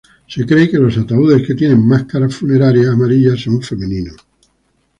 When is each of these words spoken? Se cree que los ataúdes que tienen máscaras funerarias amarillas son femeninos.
Se 0.27 0.47
cree 0.47 0.67
que 0.67 0.79
los 0.79 0.97
ataúdes 0.97 1.45
que 1.45 1.53
tienen 1.53 1.87
máscaras 1.87 2.35
funerarias 2.35 2.87
amarillas 2.87 3.39
son 3.39 3.61
femeninos. 3.61 4.15